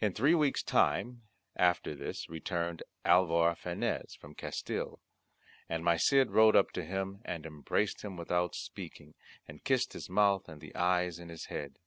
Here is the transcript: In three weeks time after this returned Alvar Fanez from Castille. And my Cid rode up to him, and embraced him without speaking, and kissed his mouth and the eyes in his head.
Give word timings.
In 0.00 0.14
three 0.14 0.34
weeks 0.34 0.62
time 0.62 1.24
after 1.54 1.94
this 1.94 2.26
returned 2.30 2.82
Alvar 3.04 3.54
Fanez 3.54 4.14
from 4.16 4.34
Castille. 4.34 4.98
And 5.68 5.84
my 5.84 5.98
Cid 5.98 6.30
rode 6.30 6.56
up 6.56 6.70
to 6.72 6.82
him, 6.86 7.20
and 7.26 7.44
embraced 7.44 8.00
him 8.00 8.16
without 8.16 8.54
speaking, 8.54 9.12
and 9.46 9.62
kissed 9.64 9.92
his 9.92 10.08
mouth 10.08 10.48
and 10.48 10.62
the 10.62 10.74
eyes 10.74 11.18
in 11.18 11.28
his 11.28 11.48
head. 11.52 11.78